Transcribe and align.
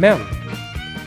Men 0.00 0.18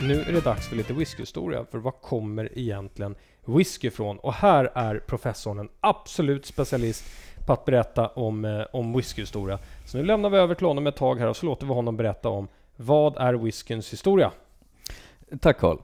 nu 0.02 0.20
är 0.20 0.32
det 0.32 0.44
dags 0.44 0.68
för 0.68 0.76
lite 0.76 0.92
whiskyhistoria. 0.92 1.64
För 1.70 1.78
vad 1.78 2.00
kommer 2.00 2.58
egentligen 2.58 3.14
whisky 3.44 3.88
ifrån? 3.88 4.18
Och 4.18 4.32
här 4.32 4.70
är 4.74 4.98
professorn 4.98 5.58
en 5.58 5.68
absolut 5.80 6.46
specialist 6.46 7.04
på 7.46 7.52
att 7.52 7.64
berätta 7.64 8.08
om, 8.08 8.44
eh, 8.44 8.62
om 8.72 8.92
whiskyhistoria. 8.92 9.58
Så 9.86 9.98
nu 9.98 10.04
lämnar 10.04 10.30
vi 10.30 10.38
över 10.38 10.54
till 10.54 10.66
honom 10.66 10.86
ett 10.86 10.96
tag 10.96 11.18
här 11.18 11.26
och 11.26 11.36
så 11.36 11.46
låter 11.46 11.66
vi 11.66 11.72
honom 11.72 11.96
berätta 11.96 12.28
om 12.28 12.48
vad 12.76 13.16
är 13.16 13.34
whiskyns 13.34 13.92
historia? 13.92 14.30
Tack 15.40 15.58
Carl. 15.58 15.78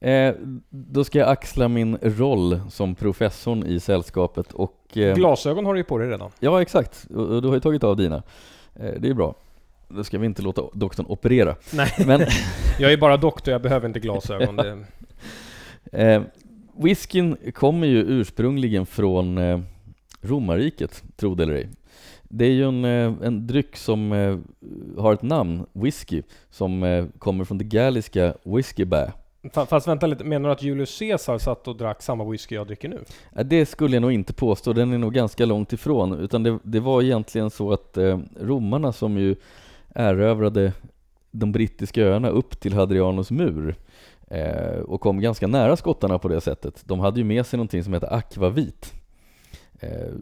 Eh, 0.00 0.34
då 0.70 1.04
ska 1.04 1.18
jag 1.18 1.28
axla 1.28 1.68
min 1.68 1.98
roll 2.02 2.60
som 2.70 2.94
professorn 2.94 3.66
i 3.66 3.80
sällskapet 3.80 4.52
och... 4.52 4.96
Eh, 4.96 5.14
Glasögon 5.14 5.66
har 5.66 5.74
du 5.74 5.80
ju 5.80 5.84
på 5.84 5.98
dig 5.98 6.08
redan. 6.08 6.30
ja, 6.40 6.62
exakt. 6.62 7.06
Och, 7.14 7.26
och 7.26 7.42
du 7.42 7.48
har 7.48 7.54
ju 7.54 7.60
tagit 7.60 7.84
av 7.84 7.96
dina. 7.96 8.22
Eh, 8.74 8.92
det 8.98 9.08
är 9.08 9.14
bra. 9.14 9.34
Då 9.88 10.04
ska 10.04 10.18
vi 10.18 10.26
inte 10.26 10.42
låta 10.42 10.62
doktorn 10.72 11.06
operera. 11.08 11.56
Nej, 11.72 11.92
Men 12.06 12.20
jag 12.78 12.92
är 12.92 12.96
bara 12.96 13.16
doktor, 13.16 13.52
jag 13.52 13.62
behöver 13.62 13.86
inte 13.88 14.00
glasögon. 14.00 14.60
Eh, 15.92 16.22
whiskyn 16.78 17.36
kommer 17.54 17.86
ju 17.86 17.98
ursprungligen 18.02 18.86
från 18.86 19.38
eh, 19.38 19.60
romarriket, 20.22 21.02
tro 21.16 21.34
det 21.34 21.42
eller 21.42 21.54
ej. 21.54 21.68
Det 22.22 22.44
är 22.44 22.50
ju 22.50 22.64
en, 22.68 22.84
eh, 22.84 23.12
en 23.26 23.46
dryck 23.46 23.76
som 23.76 24.12
eh, 24.12 24.38
har 25.02 25.12
ett 25.12 25.22
namn, 25.22 25.66
whisky, 25.72 26.22
som 26.50 26.82
eh, 26.82 27.04
kommer 27.18 27.44
från 27.44 27.58
det 27.58 27.64
galliska 27.64 28.34
whisky 28.44 28.84
bä. 28.84 29.12
fa- 29.42 29.66
fast 29.66 29.88
vänta 29.88 30.06
lite, 30.06 30.24
menar 30.24 30.48
du 30.48 30.52
att 30.52 30.62
Julius 30.62 30.98
Caesar 30.98 31.38
satt 31.38 31.68
och 31.68 31.76
drack 31.76 32.02
samma 32.02 32.24
whisky 32.30 32.54
jag 32.54 32.66
dricker 32.66 32.88
nu? 32.88 33.04
Det 33.44 33.66
skulle 33.66 33.96
jag 33.96 34.00
nog 34.00 34.12
inte 34.12 34.32
påstå, 34.32 34.72
den 34.72 34.92
är 34.92 34.98
nog 34.98 35.14
ganska 35.14 35.46
långt 35.46 35.72
ifrån. 35.72 36.12
Utan 36.20 36.42
det, 36.42 36.58
det 36.62 36.80
var 36.80 37.02
egentligen 37.02 37.50
så 37.50 37.72
att 37.72 37.98
romarna 38.40 38.92
som 38.92 39.18
ju 39.18 39.36
erövrade 39.94 40.72
de 41.30 41.52
brittiska 41.52 42.02
öarna 42.02 42.28
upp 42.28 42.60
till 42.60 42.74
Hadrianus 42.74 43.30
mur 43.30 43.76
eh, 44.26 44.78
och 44.78 45.00
kom 45.00 45.20
ganska 45.20 45.46
nära 45.46 45.76
skottarna 45.76 46.18
på 46.18 46.28
det 46.28 46.40
sättet. 46.40 46.82
De 46.86 47.00
hade 47.00 47.20
ju 47.20 47.24
med 47.24 47.46
sig 47.46 47.56
någonting 47.56 47.84
som 47.84 47.92
heter 47.92 48.14
akvavit. 48.14 48.94
Eh, 49.80 50.12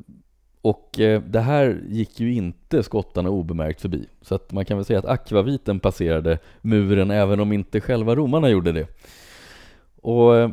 och 0.62 1.00
eh, 1.00 1.22
det 1.22 1.40
här 1.40 1.82
gick 1.88 2.20
ju 2.20 2.34
inte 2.34 2.82
skottarna 2.82 3.30
obemärkt 3.30 3.80
förbi. 3.80 4.06
Så 4.22 4.34
att 4.34 4.52
man 4.52 4.64
kan 4.64 4.76
väl 4.76 4.84
säga 4.84 4.98
att 4.98 5.04
akvaviten 5.04 5.80
passerade 5.80 6.38
muren 6.62 7.10
även 7.10 7.40
om 7.40 7.52
inte 7.52 7.80
själva 7.80 8.14
romarna 8.14 8.48
gjorde 8.48 8.72
det. 8.72 8.86
Och 10.02 10.36
eh, 10.36 10.50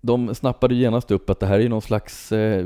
de 0.00 0.34
snappade 0.34 0.74
genast 0.74 1.10
upp 1.10 1.30
att 1.30 1.40
det 1.40 1.46
här 1.46 1.60
är 1.60 1.68
någon 1.68 1.82
slags 1.82 2.32
eh, 2.32 2.64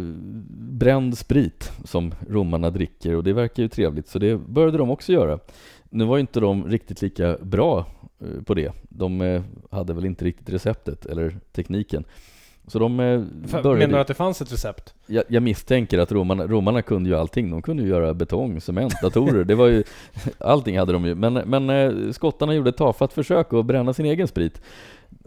bränd 0.59 1.19
sprit 1.19 1.73
som 1.85 2.15
romarna 2.29 2.71
dricker 2.71 3.17
och 3.17 3.25
det 3.25 3.33
verkar 3.33 3.63
ju 3.63 3.69
trevligt 3.69 4.09
så 4.09 4.19
det 4.19 4.37
började 4.37 4.79
de 4.79 4.91
också 4.91 5.13
göra. 5.13 5.39
Nu 5.95 6.05
var 6.05 6.17
ju 6.17 6.21
inte 6.21 6.41
de 6.41 6.69
riktigt 6.69 7.03
lika 7.03 7.37
bra 7.43 7.87
eh, 8.21 8.43
på 8.43 8.55
det. 8.55 8.73
De 8.89 9.21
eh, 9.21 9.43
hade 9.71 9.95
väl 9.95 10.05
inte 10.05 10.25
riktigt 10.25 10.51
receptet 10.51 11.07
eller 11.07 11.37
tekniken. 11.53 12.05
Så 12.67 12.79
de 12.79 13.01
eh, 13.01 13.23
började... 13.63 13.79
menar 13.79 13.95
du 13.95 13.99
att 13.99 14.07
det 14.07 14.15
fanns 14.15 14.43
ett 14.43 14.53
recept? 14.53 14.95
Jag, 15.07 15.25
jag 15.29 15.43
misstänker 15.43 15.99
att 15.99 16.13
romarna, 16.13 16.47
romarna 16.47 16.83
kunde 16.83 17.11
ju 17.11 17.17
allting. 17.17 17.51
De 17.51 17.63
kunde 17.63 17.83
ju 17.83 17.89
göra 17.89 18.15
betong, 18.15 18.61
cement, 18.61 18.95
datorer. 19.03 19.45
Det 19.45 19.55
var 19.55 19.67
ju, 19.67 19.85
allting 20.39 20.79
hade 20.79 20.93
de 20.93 21.05
ju. 21.05 21.15
Men, 21.15 21.35
men 21.35 22.13
skottarna 22.13 22.55
gjorde 22.55 22.71
ett 22.71 22.77
tafatt 22.77 23.13
försök 23.13 23.53
att 23.53 23.67
bränna 23.67 23.93
sin 23.93 24.07
egen 24.07 24.29
sprit. 24.29 24.61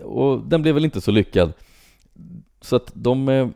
Och 0.04 0.42
den 0.48 0.62
blev 0.62 0.74
väl 0.74 0.86
inte 0.86 1.02
så 1.02 1.12
lyckad. 1.12 1.54
Så 2.62 2.76
att 2.76 2.92
de 2.94 3.52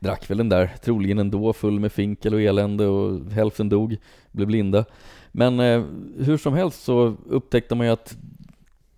drack 0.00 0.30
väl 0.30 0.38
den 0.38 0.48
där, 0.48 0.74
troligen 0.82 1.18
ändå, 1.18 1.52
full 1.52 1.80
med 1.80 1.92
finkel 1.92 2.34
och 2.34 2.42
elände 2.42 2.86
och 2.86 3.32
hälften 3.32 3.68
dog, 3.68 3.96
blev 4.32 4.46
blinda. 4.46 4.84
Men 5.32 5.60
eh, 5.60 5.84
hur 6.18 6.36
som 6.36 6.54
helst 6.54 6.84
så 6.84 7.16
upptäckte 7.26 7.74
man 7.74 7.86
ju 7.86 7.92
att 7.92 8.16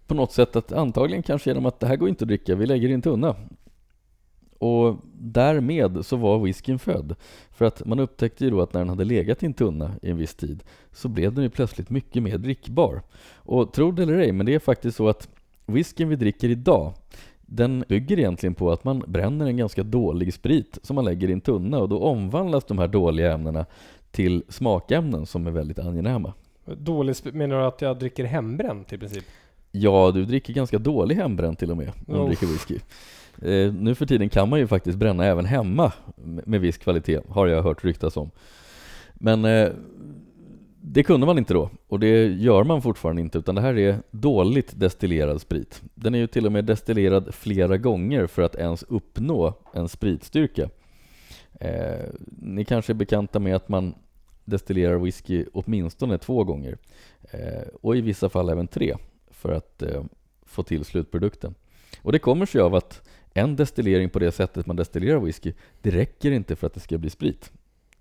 på 0.07 0.15
något 0.15 0.33
sätt 0.33 0.57
att 0.57 0.73
antagligen 0.73 1.23
kanske 1.23 1.51
genom 1.51 1.67
att 1.67 1.81
det 1.81 1.87
här 1.87 1.97
går 1.97 2.09
inte 2.09 2.25
att 2.25 2.29
dricka, 2.29 2.55
vi 2.55 2.67
lägger 2.67 2.89
det 2.89 2.93
i 2.93 2.95
en 2.95 3.03
tunna. 3.03 3.37
Och 4.59 4.97
därmed 5.13 6.07
så 6.07 6.17
var 6.17 6.39
whiskyn 6.39 6.79
född. 6.79 7.17
För 7.51 7.65
att 7.65 7.87
man 7.87 7.99
upptäckte 7.99 8.45
ju 8.45 8.51
då 8.51 8.61
att 8.61 8.73
när 8.73 8.81
den 8.81 8.89
hade 8.89 9.05
legat 9.05 9.43
i 9.43 9.47
en 9.47 9.55
tunna 9.55 9.95
i 10.03 10.11
en 10.11 10.17
viss 10.17 10.35
tid 10.35 10.63
så 10.93 11.09
blev 11.09 11.35
den 11.35 11.45
ju 11.45 11.51
plötsligt 11.51 11.91
mycket 11.91 12.23
mer 12.23 12.39
drickbar. 12.39 13.03
Och 13.35 13.73
tro 13.73 13.93
det 13.93 14.03
eller 14.03 14.19
ej, 14.19 14.33
men 14.33 14.47
det 14.47 14.55
är 14.55 14.59
faktiskt 14.59 14.97
så 14.97 15.09
att 15.09 15.29
whiskyn 15.67 16.09
vi 16.09 16.17
dricker 16.17 16.49
idag 16.49 16.95
den 17.53 17.85
bygger 17.89 18.19
egentligen 18.19 18.55
på 18.55 18.73
att 18.73 18.85
man 18.85 19.05
bränner 19.07 19.47
en 19.47 19.57
ganska 19.57 19.83
dålig 19.83 20.35
sprit 20.35 20.79
som 20.83 20.95
man 20.97 21.05
lägger 21.05 21.29
i 21.29 21.33
en 21.33 21.41
tunna 21.41 21.79
och 21.79 21.89
då 21.89 21.99
omvandlas 21.99 22.65
de 22.65 22.79
här 22.79 22.89
dåliga 22.89 23.33
ämnena 23.33 23.67
till 24.11 24.43
smakämnen 24.49 25.27
som 25.27 25.47
är 25.47 25.51
väldigt 25.51 25.79
angenäma. 25.79 26.33
Dålig 26.65 27.17
menar 27.33 27.59
du 27.61 27.65
att 27.65 27.83
jag 27.83 27.99
dricker 27.99 28.25
hembränt 28.25 28.93
i 28.93 28.99
princip? 28.99 29.25
Ja, 29.73 30.11
du 30.15 30.25
dricker 30.25 30.53
ganska 30.53 30.79
dålig 30.79 31.15
hembränt 31.17 31.59
till 31.59 31.71
och 31.71 31.77
med 31.77 31.89
om 31.89 32.15
du 32.15 32.21
Oh. 32.21 32.27
dricker 32.27 32.47
whisky. 32.47 32.79
Eh, 33.43 33.73
nu 33.75 33.95
för 33.95 34.07
tiden 34.07 34.29
kan 34.29 34.49
man 34.49 34.59
ju 34.59 34.67
faktiskt 34.67 34.99
bränna 34.99 35.25
även 35.25 35.45
hemma 35.45 35.93
med 36.17 36.49
med 36.49 36.61
viss 36.61 36.79
kvalitet, 36.79 37.21
har 37.29 37.47
jag 37.47 37.63
hört 37.63 37.85
ryktas 37.85 38.17
om. 38.17 38.31
Men 39.15 39.45
eh, 39.45 39.69
det 40.93 41.03
kunde 41.03 41.27
man 41.27 41.39
inte 41.39 41.55
då, 41.55 41.71
och 41.89 42.01
det 42.01 42.27
gör 42.27 42.65
man 42.65 42.83
fortfarande 42.83 43.23
inte, 43.23 43.39
utan 43.39 43.55
det 43.55 43.61
här 43.61 43.79
är 43.79 44.03
dåligt 44.11 44.81
destillerad 44.81 45.41
sprit. 45.41 45.83
Den 45.95 46.15
är 46.15 46.19
ju 46.19 46.27
till 46.27 46.47
och 46.47 46.53
med 46.53 46.65
destillerad 46.65 47.35
flera 47.35 47.77
gånger 47.77 48.27
för 48.27 48.43
att 48.43 48.55
ens 48.55 48.83
uppnå 48.83 49.55
en 49.73 49.89
spritstyrka. 49.89 50.71
Eh, 51.61 52.07
ni 52.29 52.65
kanske 52.65 52.93
är 52.93 52.95
bekanta 52.95 53.39
med 53.39 53.57
att 53.57 53.69
man 53.69 53.95
destillerar 54.45 54.99
whisky 54.99 55.45
åtminstone 55.53 56.19
två 56.19 56.45
gånger, 56.45 56.79
eh, 57.31 57.69
och 57.83 57.97
i 57.97 58.01
vissa 58.01 58.29
fall 58.29 58.49
även 58.49 58.69
tre 58.69 58.97
för 59.31 59.53
att 59.53 59.83
eh, 59.83 60.03
få 60.43 60.63
till 60.63 60.85
slutprodukten. 60.85 61.55
Och 62.03 62.13
det 62.13 62.19
kommer 62.19 62.47
sig 62.47 62.61
av 62.61 62.75
att 62.75 63.09
en 63.35 63.57
destillering 63.57 64.11
på 64.11 64.19
det 64.19 64.33
sättet 64.33 64.67
man 64.67 64.77
destillerar 64.77 65.19
whisky, 65.19 65.53
det 65.83 65.91
räcker 65.91 66.31
inte 66.31 66.57
för 66.57 66.67
att 66.67 66.75
det 66.75 66.81
ska 66.81 66.99
bli 66.99 67.11
sprit. 67.11 67.53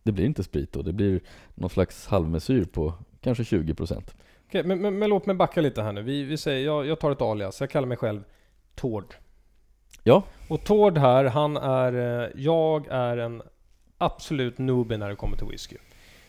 Det 0.10 0.14
blir 0.14 0.26
inte 0.26 0.44
sprit 0.44 0.72
då, 0.74 0.82
det 0.82 0.94
blir 0.94 1.20
någon 1.56 1.70
slags 1.70 2.08
halvmesyr 2.08 2.66
på 2.66 2.94
kanske 3.22 3.44
20%. 3.44 4.02
Okej, 4.48 4.64
men, 4.64 4.82
men, 4.82 5.00
men 5.00 5.10
låt 5.10 5.26
mig 5.26 5.36
backa 5.36 5.62
lite 5.62 5.82
här 5.82 5.92
nu. 5.94 6.02
Vi, 6.02 6.24
vi 6.24 6.38
säger, 6.38 6.66
jag, 6.66 6.86
jag 6.88 7.00
tar 7.00 7.12
ett 7.12 7.22
alias. 7.22 7.60
Jag 7.62 7.70
kallar 7.70 7.88
mig 7.88 7.98
själv 7.98 8.24
Tord. 8.76 9.16
Ja. 10.04 10.24
Och 10.48 10.64
Tord 10.64 10.98
här, 10.98 11.26
han 11.26 11.58
är... 11.58 12.24
eh, 12.24 12.30
Jag 12.36 12.88
är 12.90 13.18
en 13.18 13.42
absolut 13.98 14.58
newbie 14.58 14.98
när 14.98 15.10
det 15.10 15.16
kommer 15.16 15.38
till 15.38 15.48
whisky. 15.52 15.76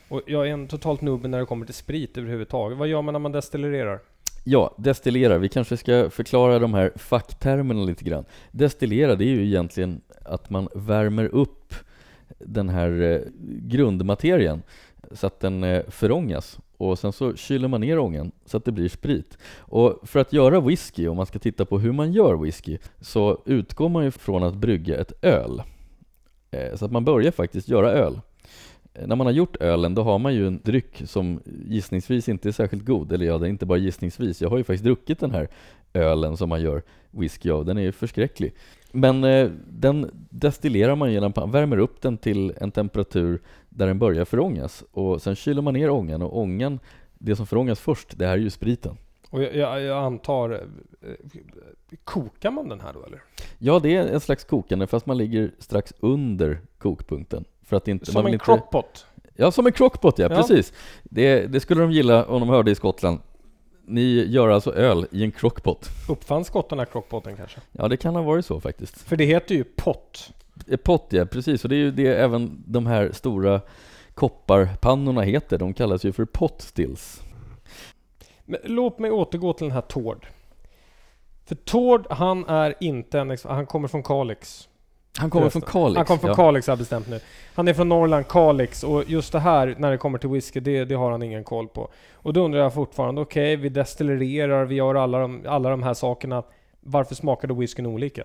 Och 0.09 0.23
jag 0.27 0.49
är 0.49 0.53
en 0.53 0.69
totalt 0.69 1.01
newbie 1.01 1.29
när 1.29 1.39
det 1.39 1.47
kommer 1.47 1.67
till 1.67 1.75
sprit 1.75 2.19
överhuvudtaget. 2.19 2.79
Vad 2.79 2.89
gör 2.89 3.03
man 3.03 3.13
när 3.13 3.19
man 3.19 3.33
destillerar? 3.33 4.01
Ja, 4.45 4.75
destillera. 4.79 5.39
Vi 5.39 5.49
kanske 5.49 5.77
ska 5.77 6.11
förklara 6.11 6.59
de 6.59 6.75
här 6.75 6.93
facktermerna 6.97 7.83
lite 7.85 8.05
grann. 8.05 8.25
Destillera, 8.53 9.15
det 9.15 9.25
är 9.25 9.29
ju 9.29 9.47
egentligen 9.47 10.01
att 10.25 10.51
man 10.51 10.69
värmer 10.75 11.25
upp 11.25 11.75
den 12.41 12.69
här 12.69 13.01
eh, 13.03 13.21
grundmaterien 13.63 14.63
så 15.11 15.27
att 15.27 15.41
den 15.41 15.65
eh, 15.65 15.83
förångas 15.89 16.59
och 16.77 16.99
sen 16.99 17.13
så 17.13 17.37
kyler 17.37 17.69
man 17.69 17.81
ner 17.81 17.99
ångan 17.99 18.33
så 18.45 18.57
att 18.57 18.65
det 18.65 18.73
blir 18.73 18.89
sprit. 18.89 19.39
Och 19.59 20.01
för 20.03 20.21
att 20.21 20.33
göra 20.33 20.61
whisky, 20.61 21.09
om 21.09 21.17
man 21.17 21.27
ska 21.27 21.39
titta 21.39 21.65
på 21.65 21.79
hur 21.79 21.93
man 21.93 22.13
gör 22.13 22.37
whisky, 22.37 22.79
så 23.01 23.43
utgår 23.47 23.89
man 23.89 24.05
ju 24.05 24.11
från 24.11 24.43
att 24.43 24.55
brygga 24.55 25.01
ett 25.01 25.13
öl. 25.25 25.63
Eh, 26.51 26.77
så 26.77 26.85
att 26.85 26.93
man 26.93 27.05
börjar 27.05 27.31
faktiskt 27.31 27.69
göra 27.69 27.93
öl. 27.93 28.21
När 29.07 29.17
man 29.17 29.27
har 29.27 29.33
gjort 29.33 29.57
ölen, 29.57 29.95
då 29.95 30.03
har 30.03 30.19
man 30.19 30.35
ju 30.35 30.47
en 30.47 30.61
dryck 30.65 31.03
som 31.07 31.41
gissningsvis 31.67 32.29
inte 32.29 32.49
är 32.49 32.53
särskilt 32.53 32.85
god. 32.85 33.13
Eller 33.13 33.27
ja, 33.27 33.39
det 33.39 33.47
är 33.47 33.51
inte 33.51 33.67
bara 33.67 33.79
gissningsvis. 33.79 34.43
Jag 34.43 34.51
har 34.51 34.59
ju 34.59 34.65
faktiskt 34.65 34.85
druckit 34.85 35.21
den 35.21 35.31
här 35.31 35.49
ölen 35.95 36.37
som 36.37 36.49
man 36.49 36.63
gör 36.63 36.83
whisky 37.11 37.51
av. 37.51 37.65
Den 37.65 37.79
är 37.79 37.83
ju 37.83 37.93
förskräcklig. 37.93 38.55
Men 38.93 39.25
eh, 39.25 39.51
den 39.69 40.11
destillerar 40.31 40.97
man 40.97 41.13
genom 41.13 41.31
att 41.31 41.37
man 41.37 41.51
värmer 41.51 41.79
upp 41.79 42.01
den 42.01 42.19
till 42.19 42.53
en 42.61 42.71
temperatur 42.71 43.41
där 43.69 43.87
den 43.87 43.99
börjar 43.99 44.25
förångas. 44.25 44.85
Och 44.93 45.23
sen 45.23 45.35
kyler 45.37 45.63
man 45.63 45.75
ner 45.75 45.91
ångan 45.91 46.23
och 46.23 46.39
ångan, 46.39 46.79
det 47.19 47.37
som 47.37 47.47
förångas 47.47 47.81
först, 47.81 48.19
det 48.19 48.27
här 48.27 48.33
är 48.33 48.39
ju 48.39 48.51
spriten. 48.51 48.97
Och 49.31 49.43
jag, 49.43 49.55
jag, 49.57 49.83
jag 49.83 50.05
antar... 50.05 50.51
eh, 50.51 51.09
Kokar 52.05 52.51
man 52.51 52.69
den 52.69 52.81
här 52.81 52.93
då 52.93 53.05
eller? 53.05 53.23
Ja, 53.59 53.79
det 53.79 53.97
är 53.97 54.09
en 54.09 54.21
slags 54.21 54.45
kokande 54.45 54.87
fast 54.87 55.07
man 55.07 55.19
ligger 55.19 55.51
strax 55.59 55.93
under 56.01 56.61
kokpunkten. 56.79 57.45
För 57.65 57.77
att 57.77 57.89
inte, 57.89 58.03
man 58.09 58.13
Som 58.13 58.25
vill 58.25 58.31
en 58.31 58.35
inte... 58.35 58.45
crockpot? 58.45 59.07
Ja, 59.37 59.51
som 59.51 59.67
en 59.67 59.73
crockpot 59.73 60.19
ja, 60.19 60.29
Ja. 60.31 60.37
precis. 60.37 60.73
Det, 61.05 61.47
det 61.47 61.61
skulle 61.61 61.81
de 61.81 61.93
gilla 61.93 62.25
om 62.25 62.41
de 62.41 62.49
hörde 62.49 62.71
i 62.71 62.75
Skottland. 62.75 63.19
Ni 63.91 64.27
gör 64.27 64.49
alltså 64.49 64.75
öl 64.75 65.07
i 65.11 65.25
en 65.25 65.33
crockpot. 65.33 65.89
Uppfann 66.09 66.45
skottarna 66.45 66.87
crockpoten 66.87 67.37
kanske? 67.37 67.61
Ja, 67.73 67.89
det 67.89 67.97
kan 67.97 68.15
ha 68.15 68.23
varit 68.23 68.47
så 68.47 68.61
faktiskt. 68.61 68.99
För 69.03 69.17
det 69.17 69.25
heter 69.25 69.55
ju 69.55 69.65
pott. 69.65 70.33
Eh, 70.69 70.77
Pott 70.77 71.07
ja, 71.09 71.25
precis. 71.27 71.65
Och 71.65 71.71
det 71.71 71.77
är 71.77 71.79
ju 71.79 71.91
det 71.91 72.15
även 72.15 72.65
de 72.67 72.87
här 72.87 73.13
stora 73.13 73.61
kopparpannorna 74.15 75.23
heter. 75.23 75.59
De 75.59 75.75
kallas 75.75 76.05
ju 76.05 76.13
för 76.13 76.25
pot 76.25 76.63
stills. 76.63 77.23
Men 78.45 78.61
låt 78.65 78.99
mig 78.99 79.11
återgå 79.11 79.53
till 79.53 79.65
den 79.65 79.75
här 79.75 79.81
Tord. 79.81 80.27
För 81.45 81.55
Tord, 81.55 82.07
han 82.11 82.45
är 82.49 82.75
inte 82.81 83.21
en... 83.21 83.37
Han 83.45 83.67
kommer 83.67 83.89
från 83.89 84.03
Kalix. 84.03 84.69
Han 85.19 85.31
kommer 85.31 85.49
från 85.49 85.63
Kalix. 85.63 85.97
Han 85.97 86.07
kommer 86.07 86.19
från 86.19 86.31
ja. 86.31 86.37
Kalix 86.37 86.67
har 86.67 86.73
jag 86.73 86.79
bestämt 86.79 87.09
nu. 87.09 87.21
Han 87.55 87.69
är 87.69 87.75
från 87.75 87.89
Norrland, 87.89 88.29
Kalix 88.29 88.85
och 88.85 89.05
just 89.11 89.33
det 89.33 89.41
här 89.41 89.75
när 89.79 89.91
det 89.91 89.99
kommer 89.99 90.19
till 90.19 90.29
whisky, 90.29 90.61
det, 90.61 90.85
det 90.85 90.95
har 90.95 91.11
han 91.11 91.23
ingen 91.23 91.45
koll 91.45 91.69
på. 91.69 91.89
Och 92.15 92.33
då 92.33 92.45
undrar 92.45 92.61
jag 92.61 92.75
fortfarande, 92.75 93.21
okej, 93.21 93.57
vi 93.57 93.69
destillererar, 93.69 94.65
vi 94.65 94.75
gör 94.75 94.95
alla 94.95 95.19
de, 95.19 95.43
alla 95.47 95.71
de 95.71 95.83
här 95.83 95.95
sakerna. 95.95 96.43
Varför 96.81 97.15
smakar 97.15 97.49
då 97.49 97.55
whiskyn 97.55 97.87
olika? 97.87 98.23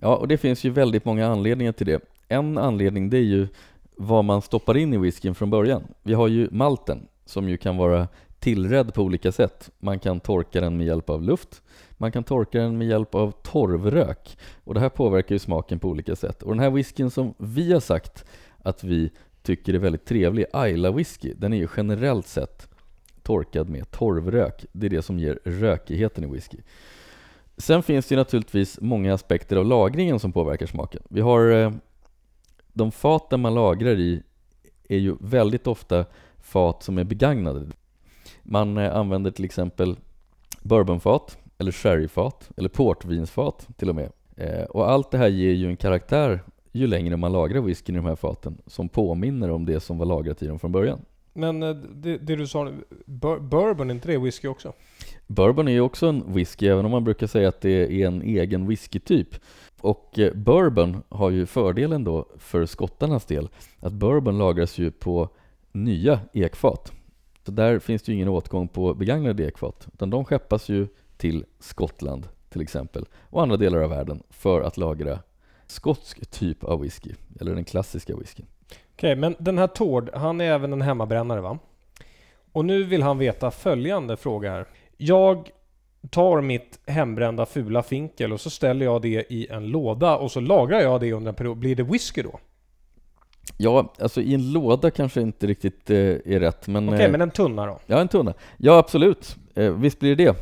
Ja, 0.00 0.16
och 0.16 0.28
det 0.28 0.38
finns 0.38 0.64
ju 0.64 0.70
väldigt 0.70 1.04
många 1.04 1.26
anledningar 1.26 1.72
till 1.72 1.86
det. 1.86 2.00
En 2.28 2.58
anledning 2.58 3.10
det 3.10 3.16
är 3.16 3.22
ju 3.22 3.48
vad 3.96 4.24
man 4.24 4.42
stoppar 4.42 4.76
in 4.76 4.94
i 4.94 4.96
whiskyn 4.96 5.34
från 5.34 5.50
början. 5.50 5.82
Vi 6.02 6.14
har 6.14 6.28
ju 6.28 6.48
malten 6.50 7.08
som 7.24 7.48
ju 7.48 7.56
kan 7.56 7.76
vara 7.76 8.08
tillredd 8.46 8.94
på 8.94 9.02
olika 9.02 9.32
sätt. 9.32 9.70
Man 9.78 9.98
kan 9.98 10.20
torka 10.20 10.60
den 10.60 10.76
med 10.76 10.86
hjälp 10.86 11.10
av 11.10 11.22
luft, 11.22 11.62
man 11.90 12.12
kan 12.12 12.24
torka 12.24 12.58
den 12.58 12.78
med 12.78 12.88
hjälp 12.88 13.14
av 13.14 13.30
torvrök 13.30 14.38
och 14.64 14.74
det 14.74 14.80
här 14.80 14.88
påverkar 14.88 15.34
ju 15.34 15.38
smaken 15.38 15.78
på 15.78 15.88
olika 15.88 16.16
sätt. 16.16 16.42
Och 16.42 16.52
den 16.52 16.60
här 16.60 16.70
whiskyn 16.70 17.10
som 17.10 17.34
vi 17.38 17.72
har 17.72 17.80
sagt 17.80 18.24
att 18.58 18.84
vi 18.84 19.10
tycker 19.42 19.74
är 19.74 19.78
väldigt 19.78 20.04
trevlig, 20.04 20.46
Ayla 20.52 20.90
whisky, 20.90 21.34
den 21.36 21.52
är 21.52 21.56
ju 21.56 21.68
generellt 21.76 22.26
sett 22.26 22.68
torkad 23.22 23.68
med 23.68 23.90
torvrök. 23.90 24.64
Det 24.72 24.86
är 24.86 24.90
det 24.90 25.02
som 25.02 25.18
ger 25.18 25.38
rökigheten 25.44 26.24
i 26.24 26.26
whisky. 26.26 26.58
Sen 27.56 27.82
finns 27.82 28.06
det 28.06 28.14
ju 28.14 28.16
naturligtvis 28.16 28.80
många 28.80 29.14
aspekter 29.14 29.56
av 29.56 29.66
lagringen 29.66 30.18
som 30.18 30.32
påverkar 30.32 30.66
smaken. 30.66 31.02
Vi 31.08 31.20
har 31.20 31.50
eh, 31.50 31.72
de 32.72 32.92
faten 32.92 33.40
man 33.40 33.54
lagrar 33.54 34.00
i 34.00 34.22
är 34.88 34.98
ju 34.98 35.16
väldigt 35.20 35.66
ofta 35.66 36.04
fat 36.38 36.82
som 36.82 36.98
är 36.98 37.04
begagnade. 37.04 37.66
Man 38.42 38.78
eh, 38.78 38.96
använder 38.96 39.30
till 39.30 39.44
exempel 39.44 39.96
bourbonfat, 40.62 41.38
eller 41.58 41.72
sherryfat, 41.72 42.50
eller 42.56 42.68
portvinsfat 42.68 43.68
till 43.76 43.88
och 43.88 43.94
med. 43.94 44.12
Eh, 44.36 44.64
och 44.64 44.90
allt 44.90 45.10
det 45.10 45.18
här 45.18 45.28
ger 45.28 45.52
ju 45.52 45.66
en 45.68 45.76
karaktär 45.76 46.40
ju 46.72 46.86
längre 46.86 47.16
man 47.16 47.32
lagrar 47.32 47.60
whiskyn 47.60 47.94
i 47.94 47.98
de 47.98 48.06
här 48.06 48.16
faten 48.16 48.58
som 48.66 48.88
påminner 48.88 49.50
om 49.50 49.66
det 49.66 49.80
som 49.80 49.98
var 49.98 50.06
lagrat 50.06 50.42
i 50.42 50.46
dem 50.46 50.58
från 50.58 50.72
början. 50.72 50.98
Men 51.32 51.62
eh, 51.62 51.74
det, 51.74 52.18
det 52.18 52.36
du 52.36 52.46
sa 52.46 52.64
nu, 52.64 52.84
bur- 53.06 53.40
bourbon, 53.40 53.90
är 53.90 53.94
inte 53.94 54.08
det 54.08 54.18
whisky 54.18 54.48
också? 54.48 54.72
Bourbon 55.26 55.68
är 55.68 55.72
ju 55.72 55.80
också 55.80 56.06
en 56.06 56.32
whisky, 56.32 56.68
även 56.68 56.84
om 56.84 56.90
man 56.90 57.04
brukar 57.04 57.26
säga 57.26 57.48
att 57.48 57.60
det 57.60 58.02
är 58.02 58.06
en 58.06 58.22
egen 58.22 58.66
whiskytyp. 58.66 59.28
Och 59.80 60.18
bourbon 60.34 61.02
har 61.08 61.30
ju 61.30 61.46
fördelen 61.46 62.04
då 62.04 62.26
för 62.38 62.66
skottarnas 62.66 63.24
del, 63.24 63.48
att 63.80 63.92
bourbon 63.92 64.38
lagras 64.38 64.78
ju 64.78 64.90
på 64.90 65.28
nya 65.72 66.20
ekfat. 66.32 66.92
Så 67.46 67.52
där 67.52 67.78
finns 67.78 68.02
det 68.02 68.12
ju 68.12 68.16
ingen 68.16 68.28
åtgång 68.28 68.68
på 68.68 68.94
begagnade 68.94 69.44
ekfat, 69.46 69.88
utan 69.94 70.10
de 70.10 70.24
skeppas 70.24 70.68
ju 70.68 70.86
till 71.16 71.44
Skottland 71.58 72.28
till 72.48 72.60
exempel, 72.60 73.04
och 73.30 73.42
andra 73.42 73.56
delar 73.56 73.78
av 73.78 73.90
världen 73.90 74.22
för 74.30 74.60
att 74.60 74.76
lagra 74.76 75.18
skotsk 75.66 76.30
typ 76.30 76.64
av 76.64 76.80
whisky, 76.80 77.10
eller 77.40 77.54
den 77.54 77.64
klassiska 77.64 78.16
whiskyn. 78.16 78.46
Okej, 78.94 79.16
men 79.16 79.34
den 79.38 79.58
här 79.58 79.66
Tord, 79.66 80.10
han 80.14 80.40
är 80.40 80.44
även 80.44 80.72
en 80.72 80.82
hemmabrännare 80.82 81.40
va? 81.40 81.58
Och 82.52 82.64
nu 82.64 82.84
vill 82.84 83.02
han 83.02 83.18
veta 83.18 83.50
följande 83.50 84.16
fråga 84.16 84.50
här. 84.50 84.66
Jag 84.96 85.50
tar 86.10 86.40
mitt 86.40 86.78
hembrända 86.86 87.46
fula 87.46 87.82
finkel 87.82 88.32
och 88.32 88.40
så 88.40 88.50
ställer 88.50 88.86
jag 88.86 89.02
det 89.02 89.32
i 89.32 89.46
en 89.50 89.66
låda 89.66 90.16
och 90.16 90.30
så 90.30 90.40
lagrar 90.40 90.80
jag 90.80 91.00
det 91.00 91.12
under 91.12 91.28
en 91.28 91.34
period. 91.34 91.58
Blir 91.58 91.76
det 91.76 91.82
whisky 91.82 92.22
då? 92.22 92.38
Ja, 93.56 93.92
alltså 94.00 94.20
i 94.20 94.34
en 94.34 94.52
låda 94.52 94.90
kanske 94.90 95.20
inte 95.20 95.46
riktigt 95.46 95.90
eh, 95.90 95.96
är 95.98 96.40
rätt, 96.40 96.68
men... 96.68 96.88
Okej, 96.88 97.04
eh, 97.04 97.10
men 97.10 97.20
en 97.20 97.30
tunna 97.30 97.66
då? 97.66 97.78
Ja, 97.86 98.00
en 98.00 98.08
tunna. 98.08 98.34
Ja, 98.56 98.78
absolut. 98.78 99.36
Eh, 99.54 99.72
visst 99.72 100.00
blir 100.00 100.16
det 100.16 100.24
det. 100.24 100.36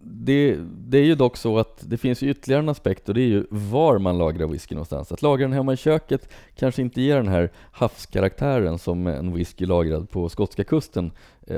det. 0.00 0.56
Det 0.62 0.98
är 0.98 1.04
ju 1.04 1.14
dock 1.14 1.36
så 1.36 1.58
att 1.58 1.78
det 1.80 1.96
finns 1.96 2.22
ytterligare 2.22 2.62
en 2.62 2.68
aspekt 2.68 3.08
och 3.08 3.14
det 3.14 3.20
är 3.20 3.26
ju 3.26 3.46
var 3.50 3.98
man 3.98 4.18
lagrar 4.18 4.46
whisky 4.46 4.74
någonstans. 4.74 5.12
Att 5.12 5.22
lagra 5.22 5.42
den 5.42 5.52
hemma 5.52 5.72
i 5.72 5.76
köket 5.76 6.28
kanske 6.54 6.82
inte 6.82 7.00
ger 7.00 7.16
den 7.16 7.28
här 7.28 7.50
havskaraktären 7.72 8.78
som 8.78 9.06
en 9.06 9.34
whisky 9.34 9.66
lagrad 9.66 10.10
på 10.10 10.28
skotska 10.28 10.64
kusten 10.64 11.12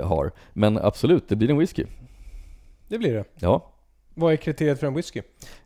har. 0.04 0.32
Men 0.52 0.78
absolut, 0.78 1.28
det 1.28 1.36
blir 1.36 1.50
en 1.50 1.58
whisky. 1.58 1.84
Det 2.88 2.98
blir 2.98 3.14
det. 3.14 3.24
Ja. 3.38 3.72
Vad 4.14 4.32
är 4.32 4.36
kriteriet 4.36 4.80
för 4.80 4.86
en 4.86 4.94
whisky? 4.94 5.22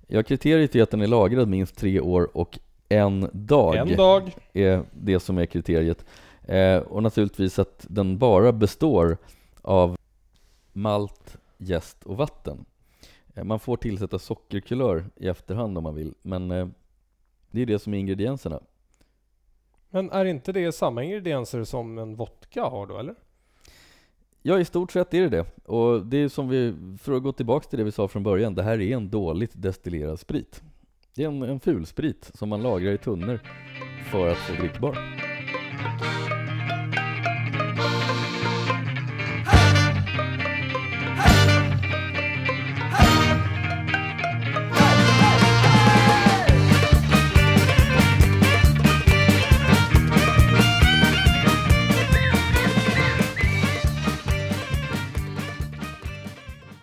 Ja, 0.06 0.22
kriteriet 0.22 0.74
är 0.74 0.82
att 0.82 0.90
den 0.90 1.02
är 1.02 1.06
lagrad 1.06 1.48
minst 1.48 1.76
tre 1.76 2.00
år 2.00 2.36
och 2.36 2.58
en 2.88 3.30
dag. 3.32 3.76
En 3.76 3.96
dag. 3.96 4.36
är 4.52 4.84
det 4.92 5.20
som 5.20 5.38
är 5.38 5.46
kriteriet. 5.46 6.04
Eh, 6.42 6.78
och 6.78 7.02
naturligtvis 7.02 7.58
att 7.58 7.86
den 7.88 8.18
bara 8.18 8.52
består 8.52 9.16
av 9.62 9.96
malt, 10.72 11.36
jäst 11.58 12.04
och 12.04 12.16
vatten. 12.16 12.64
Eh, 13.34 13.44
man 13.44 13.60
får 13.60 13.76
tillsätta 13.76 14.18
sockerkulör 14.18 15.04
i 15.16 15.28
efterhand 15.28 15.78
om 15.78 15.84
man 15.84 15.94
vill, 15.94 16.14
men 16.22 16.50
eh, 16.50 16.68
det 17.50 17.62
är 17.62 17.66
det 17.66 17.78
som 17.78 17.94
är 17.94 17.98
ingredienserna. 17.98 18.60
Men 19.90 20.10
är 20.10 20.24
inte 20.24 20.52
det 20.52 20.72
samma 20.72 21.02
ingredienser 21.02 21.64
som 21.64 21.98
en 21.98 22.16
vodka 22.16 22.62
har 22.64 22.86
då, 22.86 22.98
eller? 22.98 23.14
Ja, 24.42 24.58
i 24.58 24.64
stort 24.64 24.92
sett 24.92 25.14
är 25.14 25.20
det 25.20 25.28
det. 25.28 25.70
Och 25.70 26.06
det 26.06 26.16
är 26.16 26.28
som 26.28 26.48
vi, 26.48 26.74
för 26.98 27.12
att 27.12 27.22
gå 27.22 27.32
tillbaka 27.32 27.68
till 27.68 27.78
det 27.78 27.84
vi 27.84 27.92
sa 27.92 28.08
från 28.08 28.22
början, 28.22 28.54
det 28.54 28.62
här 28.62 28.80
är 28.80 28.96
en 28.96 29.10
dåligt 29.10 29.52
destillerad 29.54 30.20
sprit. 30.20 30.62
Det 31.16 31.24
är 31.24 31.28
en, 31.28 31.42
en 31.42 31.60
fulsprit 31.60 32.30
som 32.34 32.48
man 32.48 32.62
lagrar 32.62 32.92
i 32.92 32.98
tunnor 32.98 33.40
för 34.10 34.28
att 34.28 34.38
få 34.38 34.52
drickbar. 34.52 34.98